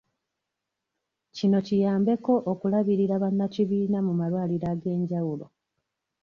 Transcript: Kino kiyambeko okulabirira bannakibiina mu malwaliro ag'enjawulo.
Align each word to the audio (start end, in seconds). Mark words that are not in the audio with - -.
Kino 1.35 1.57
kiyambeko 1.67 2.33
okulabirira 2.51 3.15
bannakibiina 3.23 3.97
mu 4.07 4.13
malwaliro 4.19 4.67
ag'enjawulo. 4.73 5.45